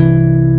[0.00, 0.49] 了。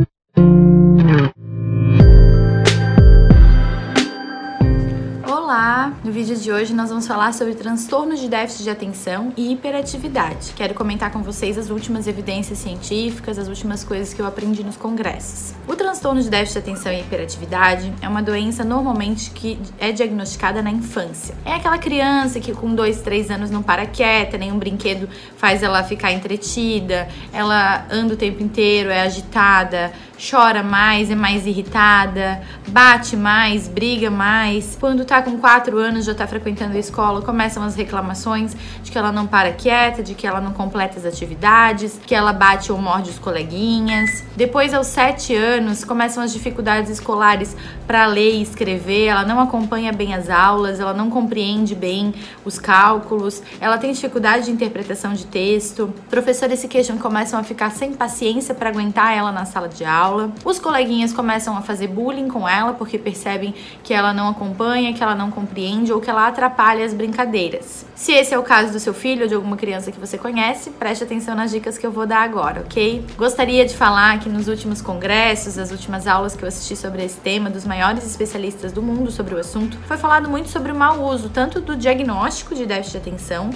[6.32, 10.54] Vídeo de hoje nós vamos falar sobre transtornos de déficit de atenção e hiperatividade.
[10.56, 14.78] Quero comentar com vocês as últimas evidências científicas, as últimas coisas que eu aprendi nos
[14.78, 15.54] congressos.
[15.68, 20.62] O transtorno de déficit de atenção e hiperatividade é uma doença normalmente que é diagnosticada
[20.62, 21.36] na infância.
[21.44, 25.84] É aquela criança que com 2, 3 anos não para quieta, nenhum brinquedo faz ela
[25.84, 29.92] ficar entretida, ela anda o tempo inteiro, é agitada,
[30.30, 34.78] chora mais, é mais irritada, bate mais, briga mais.
[34.80, 38.98] Quando tá com 4 anos, já tá frequentando a escola, começam as reclamações de que
[38.98, 42.78] ela não para quieta, de que ela não completa as atividades, que ela bate ou
[42.78, 44.24] morde os coleguinhas.
[44.36, 49.92] Depois, aos 7 anos, começam as dificuldades escolares para ler e escrever, ela não acompanha
[49.92, 52.14] bem as aulas, ela não compreende bem
[52.46, 55.94] os cálculos, ela tem dificuldade de interpretação de texto.
[56.10, 59.84] Professores se queixam que começam a ficar sem paciência para aguentar ela na sala de
[59.84, 60.32] aula aula.
[60.44, 65.02] Os coleguinhas começam a fazer bullying com ela porque percebem que ela não acompanha, que
[65.02, 67.86] ela não compreende ou que ela atrapalha as brincadeiras.
[67.96, 70.72] Se esse é o caso do seu filho ou de alguma criança que você conhece,
[70.72, 73.06] preste atenção nas dicas que eu vou dar agora, ok?
[73.16, 77.20] Gostaria de falar que nos últimos congressos, as últimas aulas que eu assisti sobre esse
[77.20, 81.04] tema, dos maiores especialistas do mundo sobre o assunto, foi falado muito sobre o mau
[81.04, 83.52] uso, tanto do diagnóstico de déficit de atenção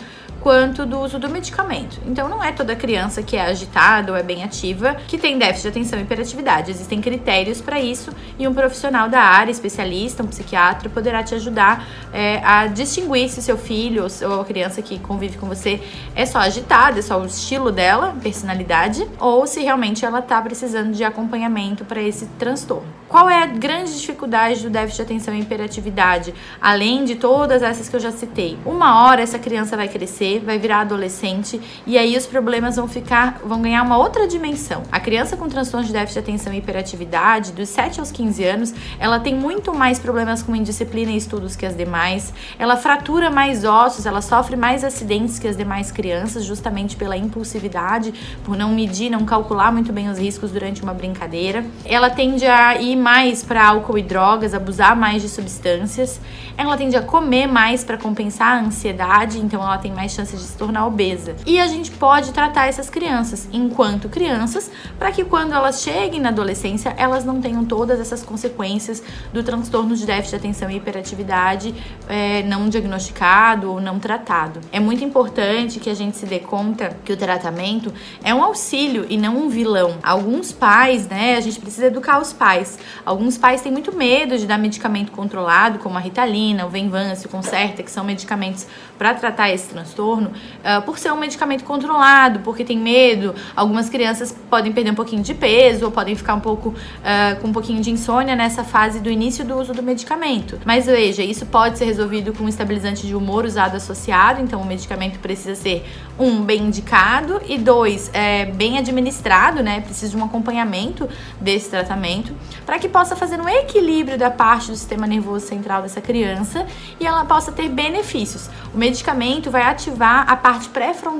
[0.45, 1.99] quanto do uso do medicamento.
[2.05, 5.63] Então, não é toda criança que é agitada ou é bem ativa que tem déficit
[5.63, 6.69] de atenção e hiperatividade.
[6.69, 11.87] Existem critérios para isso e um profissional da área, especialista, um psiquiatra, poderá te ajudar
[12.13, 15.81] é, a distinguir se seu filho ou a criança que convive com você
[16.15, 20.93] é só agitada, é só o estilo dela, personalidade, ou se realmente ela está precisando
[20.93, 22.85] de acompanhamento para esse transtorno.
[23.09, 27.89] Qual é a grande dificuldade do déficit de atenção e hiperatividade, além de todas essas
[27.89, 28.57] que eu já citei?
[28.65, 33.39] Uma hora essa criança vai crescer vai virar adolescente e aí os problemas vão ficar,
[33.43, 34.83] vão ganhar uma outra dimensão.
[34.91, 38.73] A criança com transtorno de déficit de atenção e hiperatividade, dos 7 aos 15 anos,
[38.99, 42.33] ela tem muito mais problemas com indisciplina e estudos que as demais.
[42.57, 48.13] Ela fratura mais ossos, ela sofre mais acidentes que as demais crianças, justamente pela impulsividade,
[48.43, 51.65] por não medir, não calcular muito bem os riscos durante uma brincadeira.
[51.83, 56.19] Ela tende a ir mais para álcool e drogas, abusar mais de substâncias.
[56.57, 60.35] Ela tende a comer mais para compensar a ansiedade, então ela tem mais chance chance
[60.35, 61.35] de se tornar obesa.
[61.45, 66.29] E a gente pode tratar essas crianças enquanto crianças, para que quando elas cheguem na
[66.29, 71.73] adolescência, elas não tenham todas essas consequências do transtorno de déficit de atenção e hiperatividade
[72.07, 74.59] é, não diagnosticado ou não tratado.
[74.71, 77.93] É muito importante que a gente se dê conta que o tratamento
[78.23, 79.97] é um auxílio e não um vilão.
[80.01, 82.79] Alguns pais, né, a gente precisa educar os pais.
[83.05, 87.29] Alguns pais têm muito medo de dar medicamento controlado, como a Ritalina, o Venvance, o
[87.29, 88.65] Concerta, que são medicamentos
[88.97, 93.35] para tratar esse transtorno uh, por ser um medicamento controlado, porque tem medo.
[93.55, 97.47] Algumas crianças podem perder um pouquinho de peso ou podem ficar um pouco uh, com
[97.47, 100.59] um pouquinho de insônia nessa fase do início do uso do medicamento.
[100.65, 104.65] Mas veja, isso pode ser resolvido com um estabilizante de humor usado associado, então o
[104.65, 105.85] medicamento precisa ser
[106.17, 109.81] um bem indicado e dois é, bem administrado, né?
[109.81, 111.09] Precisa de um acompanhamento
[111.39, 112.33] desse tratamento
[112.65, 116.65] para que possa fazer um equilíbrio da parte do sistema nervoso central dessa criança
[116.99, 118.49] e ela possa ter benefícios.
[118.73, 120.69] O medicamento vai ativar ativar a parte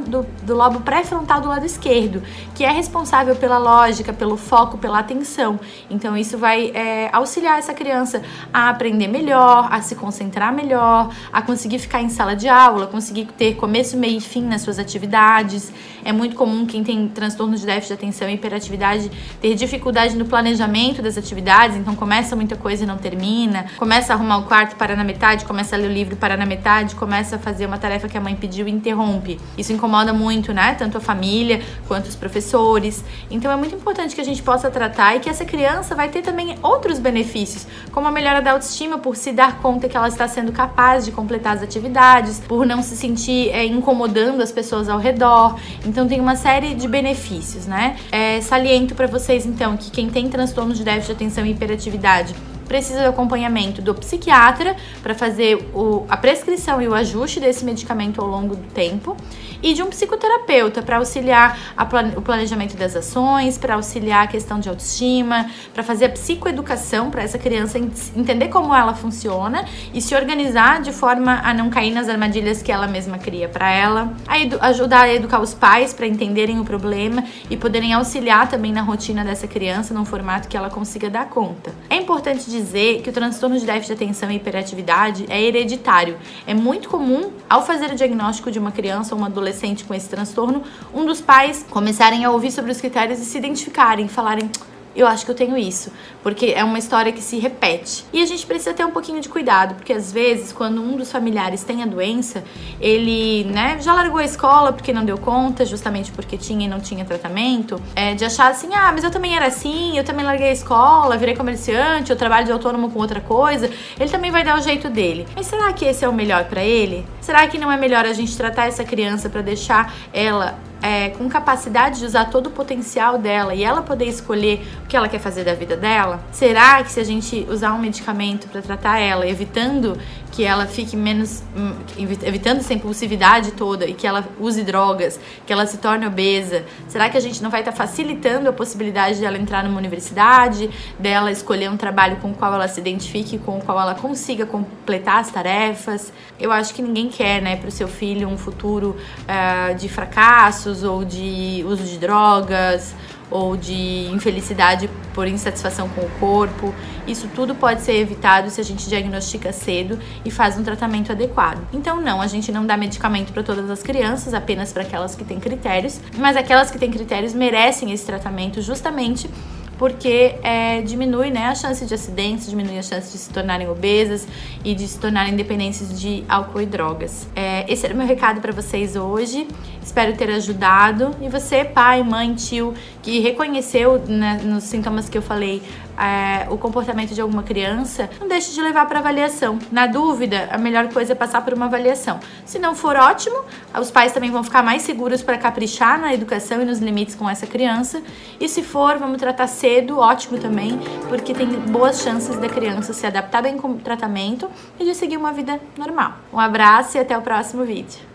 [0.07, 2.22] do, do lobo pré-frontal do lado esquerdo,
[2.53, 5.59] que é responsável pela lógica, pelo foco, pela atenção.
[5.90, 8.22] Então, isso vai é, auxiliar essa criança
[8.53, 13.25] a aprender melhor, a se concentrar melhor, a conseguir ficar em sala de aula, conseguir
[13.38, 15.72] ter começo, meio e fim nas suas atividades.
[16.03, 20.25] É muito comum quem tem transtorno de déficit de atenção e hiperatividade ter dificuldade no
[20.25, 24.75] planejamento das atividades, então começa muita coisa e não termina, começa a arrumar o quarto
[24.75, 27.78] para na metade, começa a ler o livro para na metade, começa a fazer uma
[27.78, 29.40] tarefa que a mãe pediu interrompe.
[29.58, 30.76] Isso incomoda muito, né?
[30.76, 33.03] Tanto a família quanto os professores.
[33.30, 36.22] Então é muito importante que a gente possa tratar e que essa criança vai ter
[36.22, 40.28] também outros benefícios, como a melhora da autoestima por se dar conta que ela está
[40.28, 45.00] sendo capaz de completar as atividades, por não se sentir é, incomodando as pessoas ao
[45.00, 45.59] redor.
[45.86, 47.96] Então tem uma série de benefícios, né?
[48.12, 52.35] É, saliento para vocês então que quem tem transtorno de déficit de atenção e hiperatividade
[52.67, 58.22] precisa do acompanhamento do psiquiatra para fazer o, a prescrição e o ajuste desse medicamento
[58.22, 59.16] ao longo do tempo
[59.62, 61.58] e de um psicoterapeuta para auxiliar
[61.90, 67.09] plan, o planejamento das ações, para auxiliar a questão de autoestima, para fazer a psicoeducação
[67.09, 71.91] para essa criança entender como ela funciona e se organizar de forma a não cair
[71.91, 76.06] nas armadilhas que ela mesma cria para ela, a ajudar a educar os pais para
[76.06, 80.70] entenderem o problema e poderem auxiliar também na rotina dessa criança num formato que ela
[80.70, 81.73] consiga dar conta.
[81.90, 86.17] É importante dizer que o transtorno de déficit de atenção e hiperatividade é hereditário.
[86.47, 90.09] É muito comum, ao fazer o diagnóstico de uma criança ou uma adolescente com esse
[90.09, 90.63] transtorno,
[90.93, 94.49] um dos pais começarem a ouvir sobre os critérios e se identificarem, falarem
[94.96, 95.92] eu acho que eu tenho isso,
[96.24, 98.06] porque é uma história que se repete.
[98.14, 101.12] E a gente precisa ter um pouquinho de cuidado, porque às vezes, quando um dos
[101.12, 102.44] familiares tem a doença,
[102.80, 106.80] ele, né, já largou a escola porque não deu conta, justamente porque tinha e não
[106.80, 110.50] tinha tratamento, é, de achar assim, ah, mas eu também era assim, eu também larguei
[110.50, 113.70] a escola, virei comerciante, eu trabalho de autônomo com outra coisa,
[114.00, 115.28] ele também vai dar o jeito dele.
[115.36, 117.06] Mas será que esse é o melhor para ele?
[117.22, 121.28] Será que não é melhor a gente tratar essa criança para deixar ela é, com
[121.28, 125.17] capacidade de usar todo o potencial dela e ela poder escolher o que ela quer
[125.17, 126.23] fazer da vida dela?
[126.32, 129.97] Será que se a gente usar um medicamento para tratar ela, evitando
[130.35, 131.41] que ela fique menos.
[131.55, 136.66] Hum, evitando essa impulsividade toda e que ela use drogas, que ela se torne obesa,
[136.90, 140.70] será que a gente não vai estar tá facilitando a possibilidade dela entrar numa universidade,
[140.99, 144.46] dela escolher um trabalho com o qual ela se identifique, com o qual ela consiga
[144.46, 146.11] completar as tarefas?
[146.38, 150.84] Eu acho que ninguém quer, né, para o seu filho um futuro uh, de fracassos
[150.84, 152.93] ou de uso de drogas
[153.30, 156.74] ou de infelicidade por insatisfação com o corpo.
[157.08, 161.68] Isso tudo pode ser evitado se a gente diagnostica cedo e faz um tratamento adequado.
[161.74, 165.24] Então, não, a gente não dá medicamento para todas as crianças, apenas para aquelas que
[165.24, 169.30] têm critérios, mas aquelas que têm critérios merecem esse tratamento justamente
[169.78, 174.28] porque é, diminui né, a chance de acidentes, diminui a chance de se tornarem obesas
[174.64, 177.28] e de se tornarem dependentes de álcool e drogas.
[177.36, 179.48] É, esse era o meu recado para vocês hoje.
[179.84, 181.12] Espero ter ajudado.
[181.22, 182.74] E você, pai, mãe, tio,
[183.05, 185.61] que reconheceu né, nos sintomas que eu falei
[185.96, 189.59] é, o comportamento de alguma criança, não deixe de levar para avaliação.
[189.72, 192.19] Na dúvida, a melhor coisa é passar por uma avaliação.
[192.43, 193.46] Se não for ótimo,
[193.79, 197.29] os pais também vão ficar mais seguros para caprichar na educação e nos limites com
[197.29, 198.02] essa criança.
[198.40, 203.05] E se for, vamos tratar cedo, ótimo também, porque tem boas chances da criança se
[203.05, 204.49] adaptar bem com o tratamento
[204.79, 206.13] e de seguir uma vida normal.
[206.34, 208.15] Um abraço e até o próximo vídeo.